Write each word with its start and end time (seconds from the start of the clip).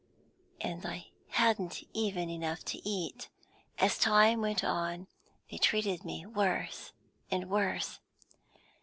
And 0.59 0.83
I 0.83 1.11
hadn't 1.29 1.83
even 1.93 2.27
enough 2.27 2.65
to 2.65 2.81
eat. 2.89 3.29
As 3.77 3.99
time 3.99 4.41
went 4.41 4.63
on, 4.63 5.05
they 5.51 5.59
treated 5.59 6.03
me 6.03 6.25
worse 6.25 6.91
and 7.29 7.47
worse. 7.51 7.99